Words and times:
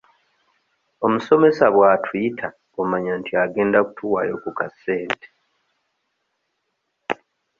Omusomesa 1.05 1.65
bw'atuyita 1.75 2.47
omanya 2.81 3.13
nti 3.19 3.31
agenda 3.43 3.79
kutuwaayo 3.87 4.35
ku 4.43 4.49
ka 4.57 4.67
sente. 4.81 5.27